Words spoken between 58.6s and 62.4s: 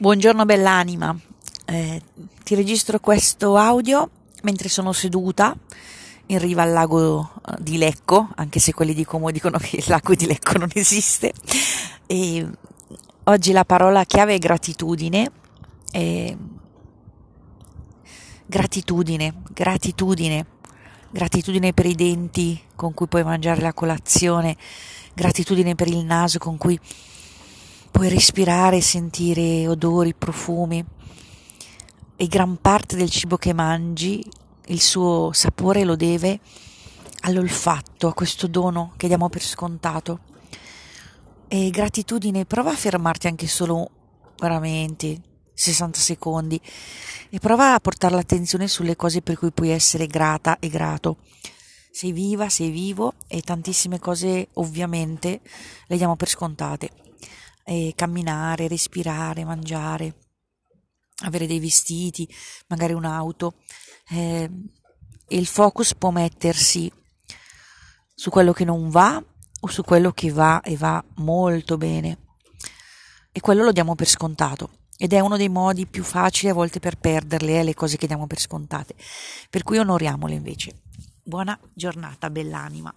respirare, mangiare, avere dei vestiti,